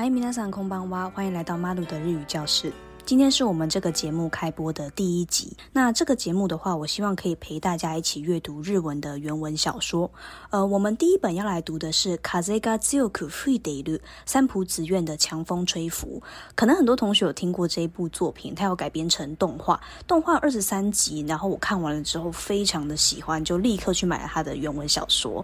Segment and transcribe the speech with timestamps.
[0.00, 0.14] 嗨，ん
[0.52, 2.72] こん空んは，欢迎来到马努的日语教室。
[3.08, 5.56] 今天是我们这个节目开播的第一集。
[5.72, 10.10] 那这个节目的话，我希望可以陪大家一起阅读日文的原文小说。
[10.50, 16.20] 呃，我们第一本要来读的是《Kaze ga Zioku f u d e i 三浦子苑的《强风吹拂》。
[16.54, 21.24] 可能很多同学有听过这一部作品，它有改编成动画，动画二十三集。
[21.26, 25.42] 然后我看完了之后，非常的喜欢，就立刻去买了它的原文小说。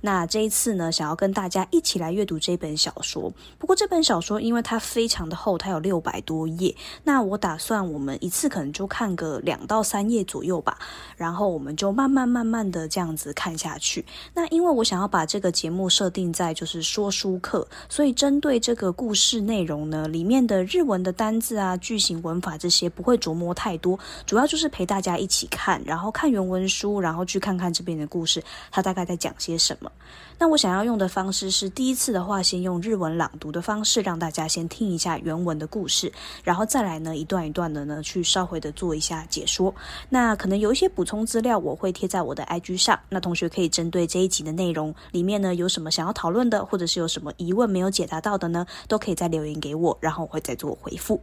[0.00, 3.30] 那这一次呢，想要跟大家一起来阅读这本小说。
[3.58, 6.74] 不过这本小说因为它非常的厚，它有六百多页。
[7.04, 10.78] 那我打算我们一次可能就看个两到三页左右吧，
[11.16, 14.04] 然后我们就慢慢慢慢的这样子看下去。
[14.34, 29.90] 那因为我想要把这个节目设定在就是说书课，所以针对这个故事内容呢，里面的日文的单字啊、句型、文法这些不会琢磨太多，主要就是陪大家一起看，然后看原文书，然后去看看这边的故事，它大概在讲些什么。
[30.38, 36.12] 那我想要用的方式是，第一次的话，先用日文朗读的方式，让大家先听一下原文的故事，
[36.42, 39.72] 然后再来呢，一段一段的呢，去稍微的做一下解说。
[40.08, 42.98] 那可能有一些补充资料，我会贴在我的 IG 上。
[43.08, 51.20] 那同学可以针对这一集的内容里面呢，有什么想要讨论的，或者是有什么疑问没有解答到的呢，都可以再留言给我，然后我会再做回复。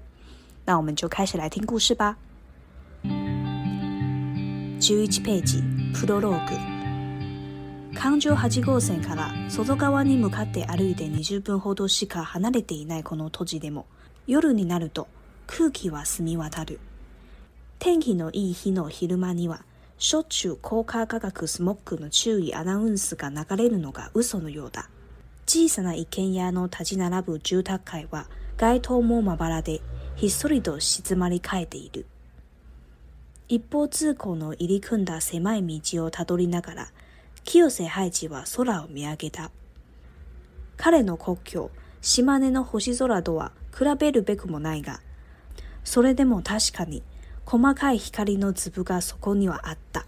[0.65, 2.15] 那我们就开始来听故事吧。
[4.81, 5.41] 十一页，
[5.93, 6.78] プロローグ。
[8.01, 13.87] 環状8号線から外側に向かって歩いて20分ほどしか離れていないこの土地でも、
[14.25, 15.09] 夜になると
[15.47, 16.79] 空気は澄み渡る。
[17.77, 19.65] 天気のいい日の昼間には、
[19.97, 24.87] しょっちゅう高価価格スモックの注意アナウンスが流れるのが嘘のようだ。
[25.45, 29.81] 小さな一軒家の立ち並ぶ住宅街は街灯もまばらで、
[30.15, 32.05] ひっそりと静まり返っている。
[33.49, 36.87] 一方通行の入り組んだ狭い道をたどりながら、
[37.51, 39.49] 清瀬ハイジは空を見上げた。
[40.77, 45.01] 彼の故郷、島根の星空とは比べるべくもないが、
[45.83, 47.01] それでも確かに
[47.47, 50.05] 細かい光の粒がそこにはあった。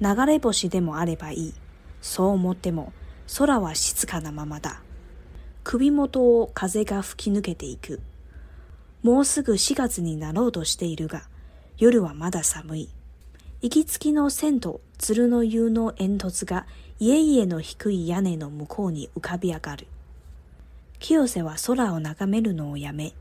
[0.00, 1.54] 流れ星でもあればいい。
[2.00, 2.94] そう思っても
[3.36, 4.80] 空は静かなままだ。
[5.62, 8.00] 首元を風が吹き抜けていく。
[9.02, 11.24] もうすぐ4月になろうとしているが、
[11.76, 12.88] 夜はまだ寒い。
[13.60, 16.66] 行きつきの銭湯鶴の湯の煙突が
[16.98, 19.86] 家々の低い屋根の向こうに浮かび上がる。
[20.98, 23.12] 清瀬は空を眺めるのをやめ、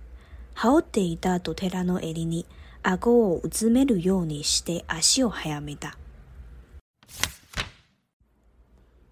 [0.56, 2.48] 羽織っていた土寺の襟に
[2.82, 5.96] 顎をうずめるようにして足を早めた。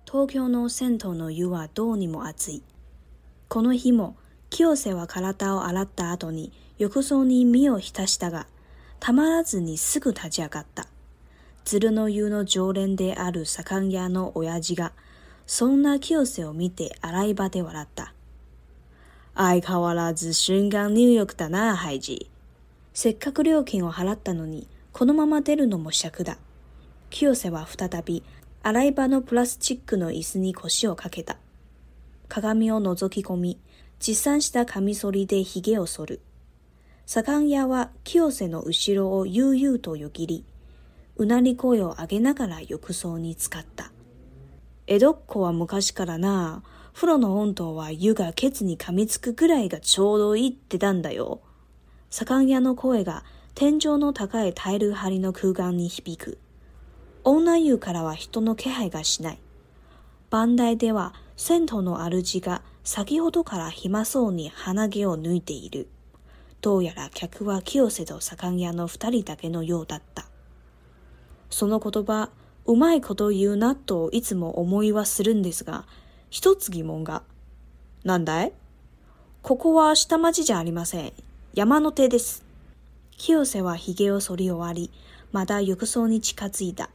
[0.06, 2.64] 東京の銭湯の湯はどうにも暑い。
[3.48, 4.16] この日も
[4.50, 8.48] 清瀬は体を洗った後に浴槽に身を浸したが、
[9.00, 10.88] たまらずにすぐ立ち上がった。
[11.66, 14.92] 鶴の湯の常連である左官屋の親父が、
[15.48, 18.14] そんな清瀬を見て洗い場で笑った。
[19.34, 22.30] 相変わらず瞬間入浴だな、ハイジ。
[22.94, 26.38] せっかく料金を払ったのに、このまま出るのも尺だ。
[27.10, 28.22] 清瀬は再び、
[28.62, 31.38] 洗い場のプラスチックの椅子に腰をかけた。
[32.30, 33.58] 鏡を覗き込み、
[34.00, 36.22] 持参したカミソリで髭を剃る。
[37.08, 40.46] 左官屋は清瀬の後ろを悠々とよぎり、
[41.18, 43.92] うなり声を上げながら浴槽に浸かった。
[44.88, 46.62] 江戸っ子は昔からな、
[46.94, 51.40] 風呂の温度は湯がケツに噛みつくくらいがちょうどいいってたんだよ。
[52.10, 53.24] 左官屋の声が
[53.56, 56.38] 天井の高いタイル張りの空間に響く。
[57.24, 59.40] 女湯からは人の気配がしない。
[60.30, 65.88] 番台では銭湯の主が先ほどから暇そうに鼻毛を抜いている。
[66.62, 70.26] どうやら客は清瀬と左官屋の二人だけのようだった。
[71.50, 72.30] その言葉、
[72.66, 75.86] うまいこと言うなといつも思いはするんですが、
[76.30, 77.24] 一つ疑問が。
[78.04, 78.52] なんだい
[79.42, 81.14] ここは下町じゃありません。
[81.54, 82.44] 山の手です。
[83.18, 84.92] 清瀬は髭を剃り終わり、
[85.32, 86.90] また浴槽に近づいた。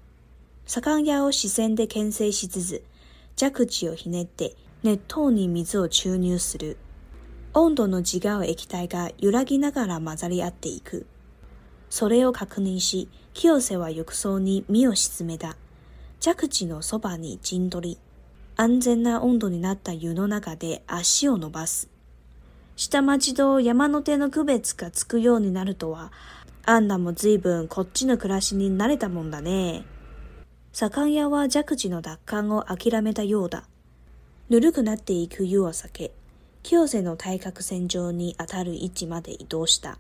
[0.67, 2.85] 左官屋を視線で牽制しつつ、
[3.37, 6.77] 弱地をひねって熱湯に水を注入する。
[7.55, 11.07] 温度の違う液体が揺らぎながら混ざり合っていく。
[11.89, 15.57] それを確認し、清瀬は浴槽に身を沈めた。
[16.19, 17.99] 着地のそばに陣取り。
[18.57, 21.89] 安全な温度になった湯の中で足を伸ばす。
[22.77, 26.13] 下町と山の手の区別がつくようになるとは、
[26.67, 29.85] アンナも随分こっちの暮らしに慣れたもんだね。
[30.73, 33.65] 左官屋は弱地の奪還を諦めたようだ。
[34.51, 36.13] ぬるくなっていく湯を避け、
[36.63, 39.99] 清瀬の対角線上に当たる位置まで移動した。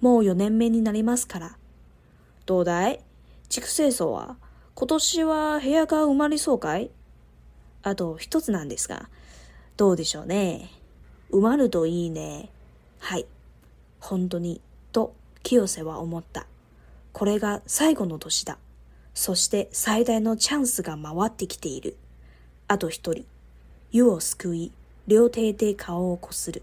[0.00, 1.56] もう4年目になりますから、
[2.44, 2.98] どうだい
[3.48, 4.36] 地区清掃は
[4.74, 6.90] 今年は部屋が埋まりそうかい
[7.82, 9.08] あと一つなんですが、
[9.76, 10.68] どうでしょうね。
[11.32, 12.48] 埋まるといいね。
[13.00, 13.26] はい。
[13.98, 14.60] 本当に、
[14.92, 16.46] と清瀬は思った。
[17.12, 18.58] これが最後の年だ。
[19.14, 21.96] そして最大のチャンスが回ってきている。
[22.68, 23.26] あと一人。
[23.90, 24.70] 湯を救い、
[25.08, 26.62] 両手で顔をこする。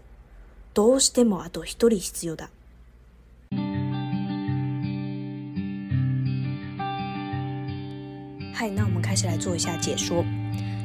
[0.72, 2.48] どうしてもあと一人必要だ。
[8.68, 10.24] 那我们开始来做一下解说。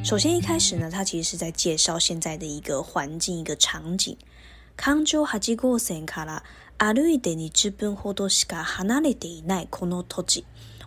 [0.04, 4.16] 首先一开始呢，他其实是在介绍现在的一个环境、一个场景。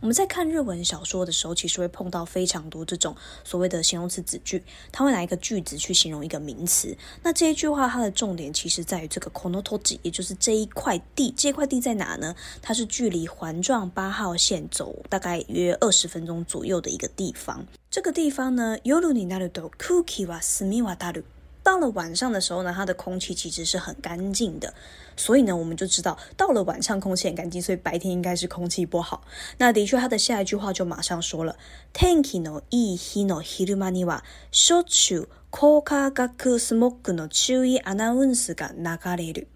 [0.02, 3.14] 我们在看日文小说的时候，其实会碰到非常多这种
[3.44, 4.64] 所谓的形容词子句，
[4.94, 6.96] 它会拿一个句子去形容一个名词。
[7.22, 11.34] 那这一句话它的重点其实在于这个 k o n コノ土地，也就是这一块地。
[11.36, 12.34] 这块地在哪呢？
[12.62, 17.66] 它是距离环状八号线走大概约二十分钟左右的一个地方。
[17.92, 21.24] 这个地方呢，ヨルニナルドクキワスミワダル。
[21.70, 24.74] 到了晚上的时候呢，它的空气其实是很干净的，
[25.16, 29.22] 所以呢，我们就知道到了晚上空气很干净，所以白天应该是空气不好。
[29.60, 31.56] 那的确，它的下一句话就马上说了：
[31.94, 39.48] 天气のいい日の昼間にわ、焼却コーカガクスモッグの注意アナウンスが流れる。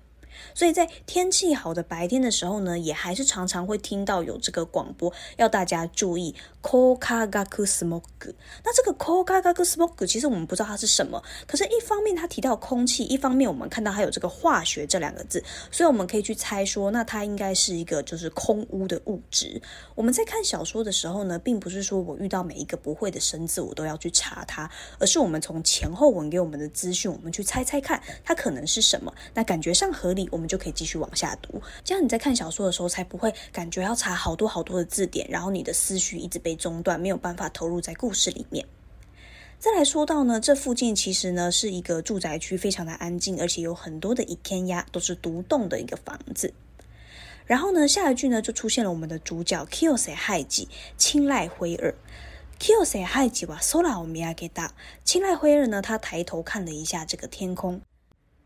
[0.53, 19.61] 所以在天气好的白天的时候呢，也还是常常会听到有这个广播要大家注意 “koka gaku s m o k 那这个 “koka gaku s m o k 其实我们不知道它是什么，可是一方面它提到空气，一方面我们看到它有这个化学这两个字，所以我们可以去猜说，那它应该是一个就是空污的物质。
[19.95, 24.69] 我们在看小说的时候呢，并不是说我遇到每一个不会的生字我都要去查它，
[24.99, 30.29] 而是我们从前后文给我们的资讯，我们去猜猜看它可能是什么，那感觉上合理。
[30.33, 38.65] 我们就可以继续往下读，这样你在看小说的时候才不会感觉要查好多好多的字典，然后你的思绪一直被中断，没有办法投入在故事里面。
[39.59, 46.53] 再来说到呢，这附近其实呢是一个住宅区，非常的安静，而且有很多的一天压都是独栋的一个房子。
[47.45, 51.93] 然后呢，下一句呢就出现了我们的主角 Kyo Sei Haiji，青睐灰二。
[52.59, 54.69] Kyo Sei Haiji Sora o miageta，
[55.05, 57.81] 青睐灰二呢，他抬头看了一下这个天空。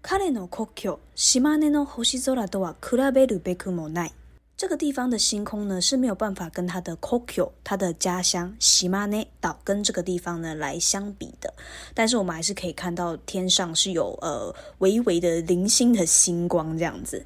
[0.03, 0.99] 彼レノコキョ
[1.41, 4.09] の呼吸走らどはクラベルベクモナ
[4.55, 11.53] 这个地方的星空呢是没有办法跟他的コキョ他的家乡シマネ岛跟这个地方呢来相比的，
[11.93, 17.25] 但是我们还是可以看到天上是有呃微微的零星的星光这样子。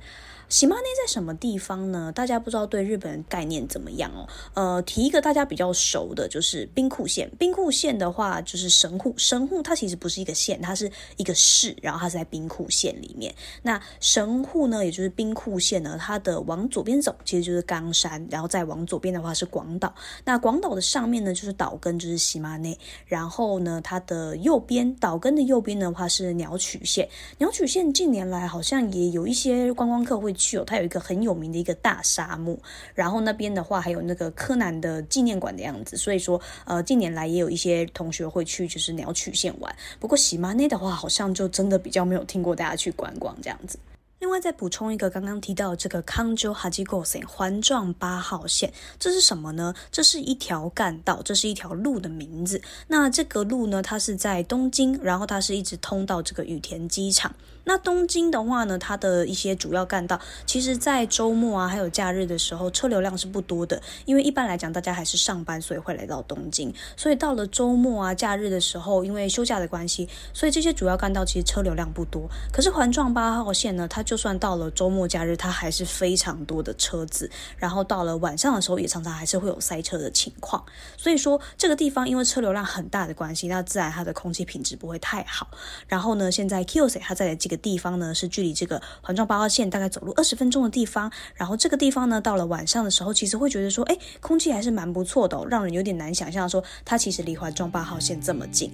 [0.51, 2.11] 喜马拉在什么地方呢？
[2.13, 4.27] 大家不知道对日本概念怎么样哦。
[4.53, 7.31] 呃，提一个大家比较熟的，就是兵库县。
[7.39, 9.13] 兵库县的话，就是神户。
[9.15, 13.33] 神户它其实不是一个县，它是一个市，然后它是在兵库县里面。
[13.63, 19.95] 那神户呢，也就是兵库县呢，它的往左边走其实就是冈山，然后再往左边的话是广岛。
[20.25, 22.69] 那广岛的上面呢就是岛根，就是喜马拉。
[23.07, 27.07] 然后呢，它的右边，岛根的右边的话是鸟取县。
[27.37, 30.35] 鸟取县近年来好像也有一些观光客会。
[30.41, 32.57] 去哦，它有一个很有名的一个大沙漠，
[32.95, 39.73] 然后那边的话还有那个柯南的纪念馆的样子，所以说呃近年来也有一些同学会去就是鸟取县玩。
[39.99, 43.77] 不过喜马内的话，好像就真的比较没有听过大家去观光这样子。
[44.19, 49.73] 另外再补充一个，刚刚提到这个康州哈基 o u g o 环状八号线，这是什么呢？
[49.91, 52.61] 这是一条干道，这是一条路的名字。
[52.89, 57.33] 那这个路呢，它是在东京，然后它是一直通到这个羽田机场。
[57.65, 66.73] 那东京的话呢，它的一些主要干道，其实，在周末啊，还有假日的时候，车流量是不多的，因为一般来讲，大家还是上班，所以会来到东京。
[66.97, 72.27] 所以到了周末啊、假日的时候，因为休假的关系，所以这些主要干道其实车流量不多。
[72.51, 77.29] 可是环状八号线呢，它就算到了周末、假日，它还是非常多的车子。
[77.57, 80.63] 然后到了晚上的时候，也常常还是会有塞车的情况。
[80.97, 85.47] 所以说，这个地方因为车流量很大的关系，那自然它的空气品质不会太好。
[85.87, 91.11] 然后呢，现在 k i o s e i 在个地方呢，是距离这个环状八号线大概走路二十分钟的地方。
[91.35, 98.71] 然后这个地方呢，到了晚上的时候，其实会觉得说，哎，空气还是蛮不错的，让人有点难想象说它其实离环状八号线这么近。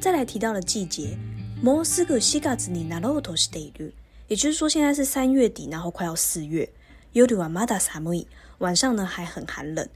[0.00, 1.16] 再来提到了季节
[1.62, 3.20] ，moskogga zni nalo
[4.26, 6.68] 也就是说现在是三月底，然后快要四月
[7.12, 8.12] ，yudu amada s a m
[8.58, 9.86] 晚上呢还很寒冷。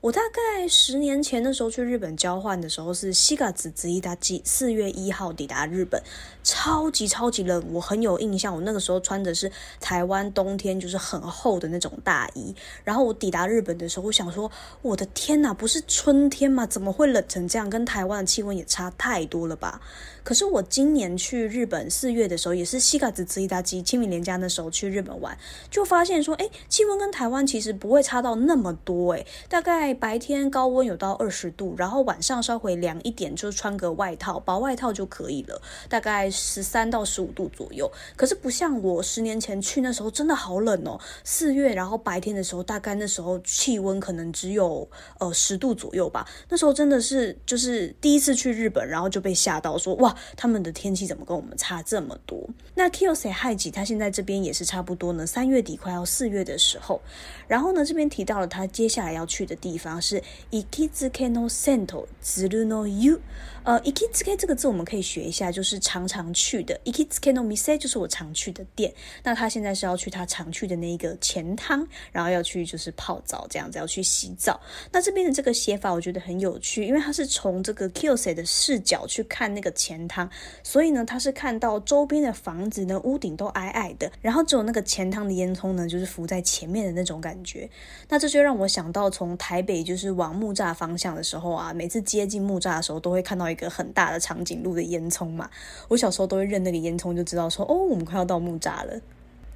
[0.00, 6.00] 我大概十年前的时候去日本交换的时候，是西嘎子之一达基四月一号抵达日本，
[6.44, 8.54] 超级超级冷，我很有印象。
[8.54, 9.50] 我那个时候穿的是
[9.80, 12.54] 台湾冬天就是很厚的那种大衣。
[12.84, 14.50] 然后我抵达日本的时候，我想说，
[14.82, 16.66] 我的天哪，不是春天吗？
[16.66, 17.68] 怎么会冷成这样？
[17.70, 19.80] 跟台湾的气温也差太多了吧？
[20.22, 25.36] 可是我今年去日本四月的时候，也是西嘎子之一达基清明连假那时候去日本玩，
[25.70, 29.85] 就发现说，哎，气温跟台湾其实不会差到那么多，哎，大概。
[29.94, 37.90] 白天高温有到二十度，然后晚上稍微凉一点，就穿个外套，薄外套就可以了，大概十三到十五度左右。
[38.16, 40.98] 可是不像我十年前去那时候，真的好冷哦。
[41.24, 44.88] 四月，然后白天的时候，大概那时候气温可能只有
[45.18, 46.26] 呃十度左右吧。
[46.48, 52.48] 那时候真的是就是第一次去日本，然后就被吓到，说哇，他们的天气怎么跟我们差这么多？
[52.74, 57.00] 那 k y o s e i 害己，他现在这边也是差不多呢，三月底快要四月的时候，
[57.46, 59.75] 然后呢这边提到了他接下来要去的地。
[59.76, 63.20] 比方是 ikizukeno sento zuru no y u
[63.62, 68.90] 呃 i k i z u k e 这个字我们可以学一下，就是常常去的 ikizukeno misae 就是我常去的店。
[69.24, 74.58] 那他现在是要去他常去的那一个前汤，然后要去就是泡澡这样子，要去洗澡。
[74.92, 80.30] 那这边的这个写法我觉得很有趣，因为他是从这个 k i l s e 的视角去看那个前汤，
[80.62, 87.68] 所以呢他是看到周边的房子呢，屋顶都矮矮的，然后只有那个前汤的烟囱呢就是浮在前面的那种感觉。
[88.08, 89.65] 那这就让我想到从台。
[89.66, 95.50] 北就是往木栅方向的时候啊，每次接近木栅的时候，都会看到一个很大的长颈鹿的烟囱嘛。
[95.88, 99.00] 我小时候都会认那个烟囱，就知道说哦，我们快要到木栅了。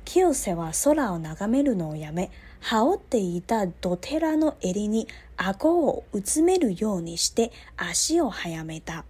[0.03, 0.57] は空
[1.13, 9.05] を眺めるのをやめ、羽っていたドテラの襟に顎をうつめるようにして足を早めた。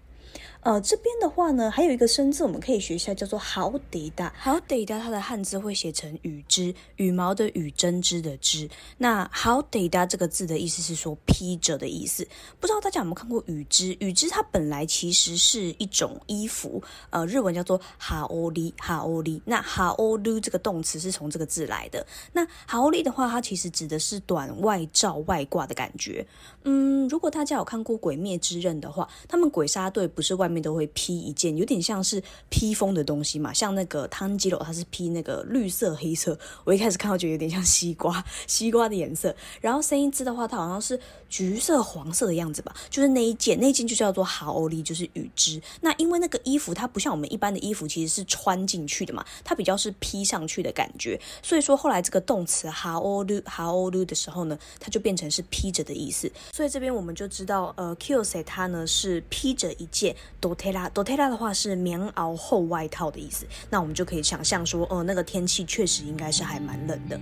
[0.63, 4.31] 呃，这边的话呢，还有一个生字我们可以学一下，叫做 “howdida”。
[4.45, 8.69] howdida 它的汉字会写成“羽织”，羽毛的羽，针织的织。
[8.99, 12.27] 那 “howdida” 这个字的意思是说披着的意思。
[12.59, 13.97] 不知道大家有没有看过“羽织”？
[14.01, 22.07] 羽织它本来其实是一种衣服，呃，日文叫做 h 欧 o 哈欧 h o 那 h 欧 o 这个动词是从这个字来的。
[22.35, 26.27] 那 h 欧 o 的话，它其实指的是短外罩、外挂的感觉。
[26.65, 30.50] 嗯，如果大家有看过《鬼灭之刃》的话，他们鬼杀队不是外。
[30.51, 36.37] 上面都会披一件有点像是披风的东西嘛，像那个汤吉鲁，它是披那个绿色黑色。
[36.65, 39.33] 我一开始看到觉得有点像西瓜，西瓜的颜色。
[39.61, 45.63] 然后森一之的话，它好像是橘色黄色的样子吧，就是那一件，那件就叫做哈欧利，就是雨织。
[45.83, 51.19] 那因为那个衣服它不像我们一般的衣服，其实是穿进去的嘛，它比较是披上去的感觉。
[51.45, 56.29] 所以说后来这个动词哈欧利哈欧利的时候呢，它就变成是披着的意思。
[56.53, 60.01] 所以这边我们就知道，呃 k y l s e 它呢是披着一件。
[60.41, 67.21] Dota 拉，Dota 拉的话是棉袄厚外套的意思，那我们就可以想象说，哦，那个天气确实应该是还蛮冷的。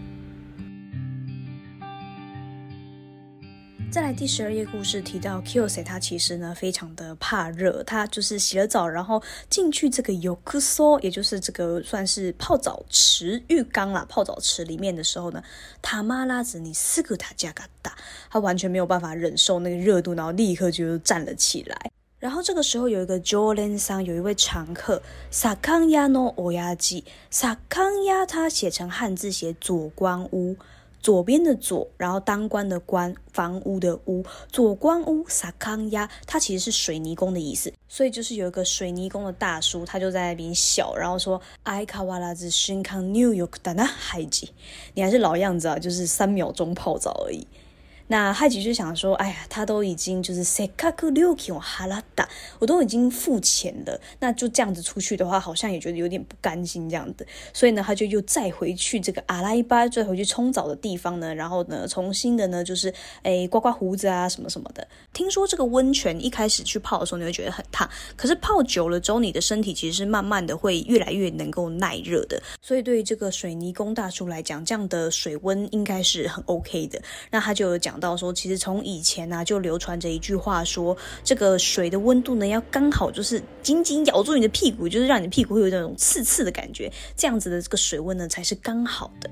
[3.91, 15.43] 再来第十二页故事提到 k y l s e y 他其实呢非常的怕热，他就是洗了澡，然后进去这个 Yukso，也就是这个算是泡澡池浴缸啦，泡澡池里面的时候呢，
[15.83, 17.97] 他妈拉着你四个他加嘎达，
[18.31, 21.91] 他完全没有办法忍受那个热度，然后立刻就站了起来。
[22.19, 25.01] 然后这个时候有一个 j o r l a n 桑，有一位常客
[25.33, 30.57] Sakayano n Oyaji Sakay，n a 他写成汉字写左官屋，
[31.01, 44.49] 左边的左，然后当官的官，房屋的屋，左官屋 Sakay，n a 它其实是水泥工的意思，所以就是有一个水泥工的大叔，他就在那边笑，然后说 Ika warez shinko New York dana haiji，
[44.95, 47.47] 你还是老样子啊，就是三秒钟泡澡而已。
[48.11, 64.87] 那害吉就想说，哎呀，他都已经就是 s e c k a k u ryuki h a r a 我都已经付钱了，那就这样子出去的话，好像也觉得有点不甘心这样子，所以呢，他就又再回去这个阿拉伊巴再回去冲澡的地方呢，然后呢，重新的呢，就是哎刮刮胡子啊什么什么的。
[65.13, 72.43] 听说这个温泉一开始去泡的时候你会觉得很烫，可是泡久了之后，你的身体其实是慢慢的会越来越能够耐热的。
[72.63, 76.99] 所以对于这个水泥工大叔来讲，这样的水温应该是很 OK 的。
[77.31, 77.98] 那他就讲。
[77.99, 89.31] 到说，其实从以前呢就流传着一句话，说这个水的温度呢要刚好，就是紧紧咬住你的屁股，就是让你的屁股会有那种刺刺的感觉，这样子的这个水温呢才是刚好的。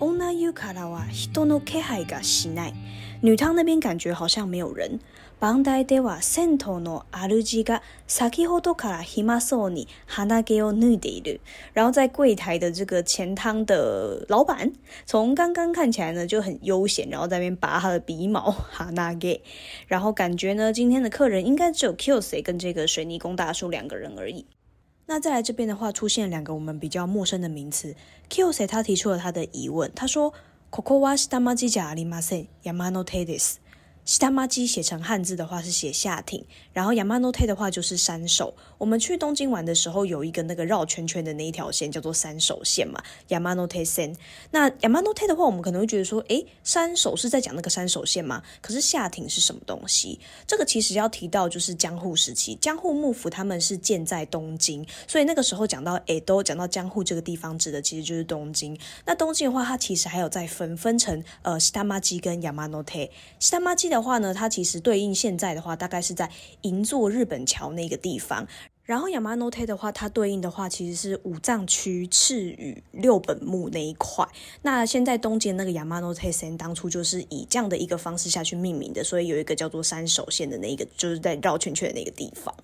[0.00, 2.74] n a y u k a a h i a g a h i a
[3.20, 4.98] 女汤那边感觉好像没有人。
[5.40, 11.40] バンダイでは、銭湯のアルジが先ほどから暇そうに鼻毛を抜いている。
[11.74, 14.72] 然后在柜台的这个钱汤的老板，
[15.06, 19.40] 从刚刚看起来呢就很悠闲，然后在边拔他的鼻毛，ハナゲ。
[19.86, 24.44] 然后感觉呢，今天的客人应该只有 Q 谁跟这个水泥工大叔两个人而已。
[25.06, 27.94] 那再来这边的话，出现两个我们比较陌生的名词。
[28.28, 30.34] Q 谁他提出了他的疑问，他说
[30.72, 32.48] ここはすだまじ家ありません。
[32.64, 33.60] 山のテディス
[34.08, 38.54] 西多玛基写成汉字的话是写下町，然后亚玛诺特的话就是山手。
[38.78, 44.16] 我们去东京玩的时候，有一个那个绕圈圈的那一条线叫做山手线嘛，亚玛诺特线。
[44.50, 48.42] 那亚玛诺特的话，我们可能会觉得说，诶，山手是在讲那个山手线吗？
[48.62, 50.18] 可是下町是什么东西？
[50.46, 58.74] 这个其实要提到就是江户时期，江户幕府他们是建在东京，所以那个时候讲到诶，都讲到江户这个地方指的其实就是东京。
[59.04, 63.06] 那东京的话，它其实还有在分分成呃西多玛基跟亚玛诺特。
[63.38, 63.97] 西多玛基的。
[63.98, 66.30] 的话呢，它其实对应现在的话，大概是在
[66.62, 68.46] 银座日本桥那个地方。
[68.84, 74.26] 然后 Yamano Te 的话，它对应的话其实是五藏区赤羽六本木那一块。
[74.62, 82.54] 那现在东京那个 Yamano Te 当初就是以这样的一个方式下去命名的，所以有一个叫做山手线的那一个，就是在绕圈圈那个地方。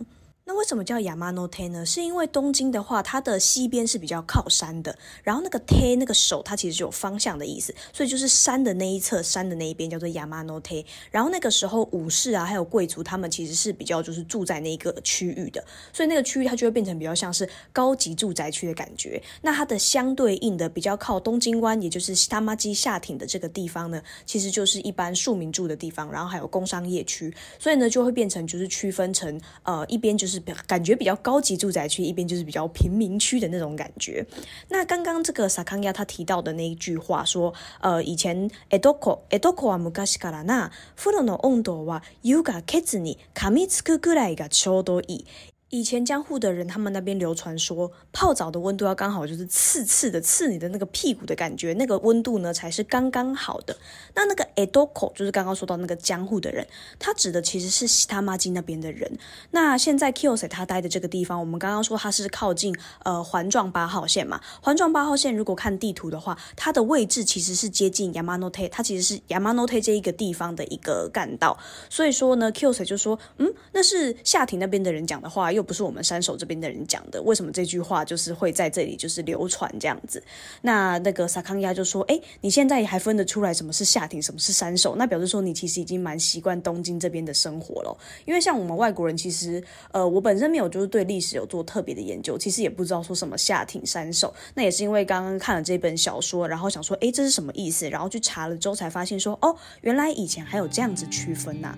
[0.46, 1.86] 那为什么叫 Yamano Te 呢？
[1.86, 10.84] 是因为东京的话，它的西边是比较靠山的，然后那个 t 那个手它其实就有方向的意思，所以就是山的那一侧，山的那一边叫做 Yamano Te。
[11.10, 19.22] 然后那个时候武士啊，还有贵族他们其实是比较就是住在那一个区域的，所以那个区域它就会变成比较像是高级住宅区的感觉。
[19.40, 30.33] 那它的相对应的比较靠东京湾，也就是汤马基下町的这个地方呢，其实就是一般庶民住的地方，然后还有工商业区，所以呢就会变成就是区分成呃一边就是。
[30.34, 34.26] 是感觉比较高级住宅区一边就是比较贫民区的那种感觉。
[34.68, 45.52] 那刚刚这个萨康亚他提到的那一句话说，呃，以前エドコエドコは昔からな、風呂の温度は湯が熱に噛みつくくらいがちょうどいい。
[45.76, 53.76] 以前江户的人，他们那边流传说泡澡的温度要刚好就是刺刺的刺你的那个屁股的感觉，那个温度呢才是刚刚好的。
[54.14, 56.64] 那那个 edo k o 就是刚刚说到那个江户的人，
[57.00, 59.10] 他指的其实是西他妈基那边的人。
[59.50, 71.58] 那现在 k i o s h 他待的这个地方，我们刚刚说他是靠近呃环状八号线嘛，环状八号线如果看地图的话，它的位置其实是接近 yamanote，它其实是 yamanote 这一个地方的一个干道。
[71.90, 75.63] 所以说呢 k i o s h 就说，嗯，那是夏庭那边的人讲的话又。
[75.64, 80.22] 不是我们三手这边的人讲的，为什么这句话就是会在这里就是流传这样子？
[80.62, 84.94] 那那个萨康亚就说，哎，你现在还分得出来什么是下町，什么是三手？
[84.96, 87.96] 那表示说你其实已经蛮习惯东京这边的生活了。
[88.26, 94.32] 因为像我们外国人，其实呃，我本身没有就是对历史有做特别的研究，其实也不知道说什么下町三手。
[94.54, 97.88] 那也是因为刚刚看了这本小说，然后想说，哎，这是什么意思？
[97.88, 101.76] 然后去查了之后才发现说，哦，原来以前还有这样子区分呐。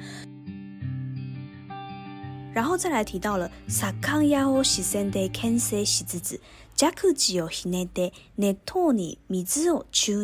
[2.57, 6.41] 然后再来提到了，萨カ亚欧を視線で牽制しつ
[6.75, 10.19] 加ジャクジを的ね托尼米兹に水を注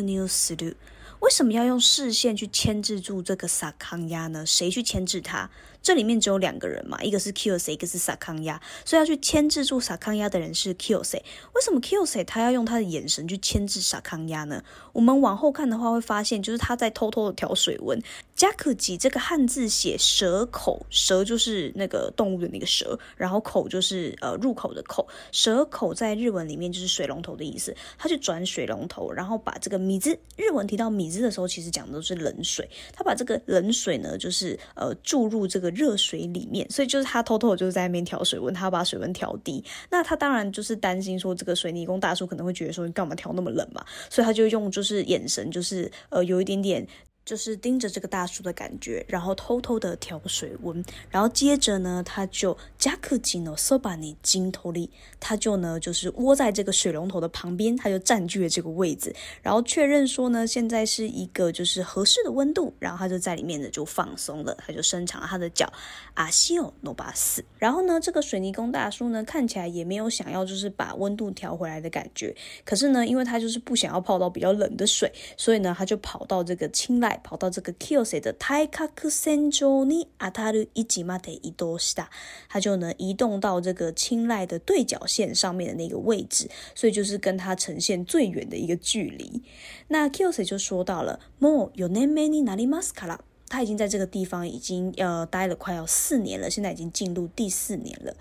[1.19, 4.43] 为什么要用视线去牵制住这个萨康亚呢？
[4.47, 5.47] 谁去牵制他？
[5.83, 11.23] 这里面只有两个人嘛，一个是 k s C，一个是萨康鸭，所以要去牵制住萨康鸭的人是 k s C。
[11.53, 14.63] 为什么 k s C 他要用他的眼神去牵制萨康鸭呢？
[14.93, 18.01] 我们往后看的话，会发现就是他在偷偷的调水温。
[18.33, 25.07] 加克吉这个汉字写蛇口，蛇就是那个动物的那个蛇，然后口就是呃入口的口。
[25.33, 32.67] 蛇口在日文里面就是水龙头的意思，他去转水龙头，然后把这个米字日文提到米字的时候，其实讲的都是冷水。
[32.93, 35.72] 他把这个冷水呢，就是呃注入这个。
[35.73, 39.63] 热水里面，所以就是他偷偷就是在那边调水温，他把水温调低。
[39.89, 43.83] 那他当然就是担心说，这个水泥工大叔可能会觉得说，你干嘛调那么冷嘛？
[44.09, 46.87] 所以他就用就是眼神，就是呃有一点点。
[47.25, 54.89] 就是盯着这个大叔的感觉，然后偷偷的调水温，然后接着呢，他就加克吉诺索把尼金头里，
[55.21, 65.71] 他就呢，就是窝在这个水龙头的旁边，他就占据了这个位置，然后确认说呢，现在是一个就是合适的温度，然后他就在里面呢就放松了，他就伸长他的脚，
[66.15, 67.43] 阿西奥诺巴斯。
[67.57, 77.12] 然后呢，这个水泥工大叔呢，看起来也没有想要就是把温度调回来的感觉，可是呢，因为他就是不想要泡到比较冷的水，所以呢，他就跑到这个青睐。
[77.21, 82.09] 跑到这个 k i l s e 的太卡克森州尼阿塔鲁伊吉马德伊多西达，
[82.49, 89.41] 他就能移动到这个青睐的对角线上面的那个位置，所以就是跟他呈现最远的一个距离。
[89.89, 93.17] 那 k i l s e 就说到了 m ne me ni n a maskara。
[93.49, 98.11] 他已经在这个地方已经呃待了快要四年了，现在已经进入第四年了。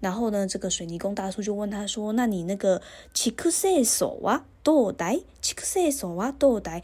[0.00, 2.82] 然后呢，这个水泥工大叔就问他说：“那你那个
[3.14, 6.82] chikusei 手啊，多待 chikusei 手啊，多待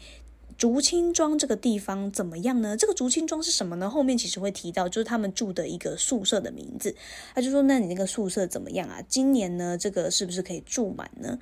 [0.59, 2.75] 竹青庄这个地方怎么样呢？
[2.75, 3.89] 这个竹青庄是什么呢？
[3.89, 6.93] 后面其实会提到，就是他们住的一个宿舍的名字。
[7.33, 9.01] 他就说：“那你那个宿舍怎么样啊？
[9.07, 11.39] 今年呢，这个是不是可以住满呢？”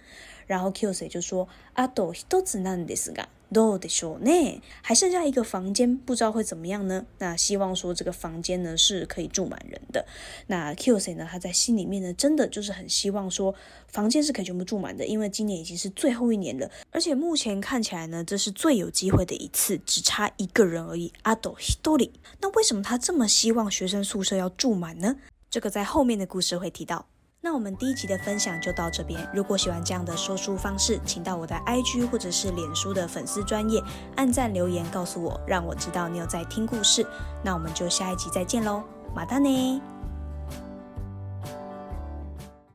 [0.48, 4.62] 然后 k o s e i 就说：“阿斗一つなんですが、どうでしょうね？
[4.82, 7.06] 还剩下一个房间，不知道会怎么样呢？
[7.20, 10.06] 那希望说这个房间呢是可以住满人的。
[10.48, 13.54] 那 k o s e i 呢，他在心里面呢，真的就是很希望说
[13.88, 21.12] 房间是可以全部住满的，因为今年已经是最后一年了，而且目前看起来呢，这是最有机会的一次，只差一个人而已。
[21.24, 22.12] 阿斗ひとり。
[22.40, 25.18] 那为什么他这么希望学生宿舍要住满呢？
[25.50, 27.08] 这个在后面的故事会提到。”
[27.41, 29.28] 那我们第一集的分享就到这边。
[29.34, 33.82] 如果喜欢这样的说书方式，请到我的 IG 或者是脸书的粉丝专页
[34.15, 37.06] 按赞留言告诉我，让我知道你有在听故事。
[37.43, 38.84] 那我们就下一集再见喽，
[39.15, 39.82] 马丹呢？